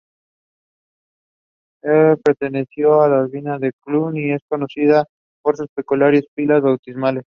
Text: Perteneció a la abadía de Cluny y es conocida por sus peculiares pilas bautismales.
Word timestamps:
Perteneció 2.23 3.01
a 3.03 3.07
la 3.09 3.17
abadía 3.19 3.57
de 3.59 3.71
Cluny 3.85 4.29
y 4.29 4.31
es 4.33 4.41
conocida 4.49 5.05
por 5.43 5.57
sus 5.57 5.67
peculiares 5.75 6.25
pilas 6.35 6.61
bautismales. 6.63 7.25